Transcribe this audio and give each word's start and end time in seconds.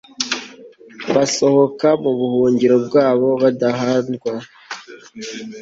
basohoka 1.13 1.87
mu 2.03 2.11
buhungiro 2.19 2.75
bwabo 2.85 3.27
badagadwa 3.41 4.33